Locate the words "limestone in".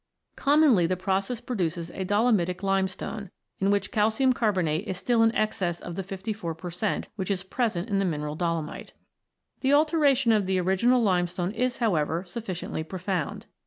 2.63-3.69